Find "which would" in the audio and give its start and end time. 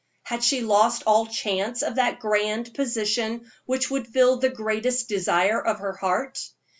3.67-4.07